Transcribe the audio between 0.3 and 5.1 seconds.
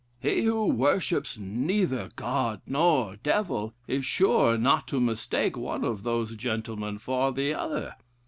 who worships neither God nor Devil, is sure not to